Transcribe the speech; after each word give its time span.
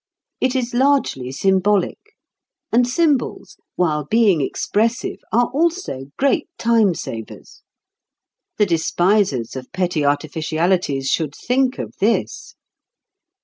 It 0.39 0.55
is 0.55 0.73
largely 0.73 1.31
symbolic; 1.31 1.99
and 2.71 2.87
symbols, 2.87 3.57
while 3.75 4.03
being 4.03 4.41
expressive, 4.41 5.19
are 5.31 5.51
also 5.53 6.05
great 6.17 6.47
time 6.57 6.95
savers. 6.95 7.61
The 8.57 8.65
despisers 8.65 9.55
of 9.55 9.71
petty 9.73 10.03
artificialities 10.03 11.07
should 11.07 11.35
think 11.35 11.77
of 11.77 11.93
this. 11.99 12.55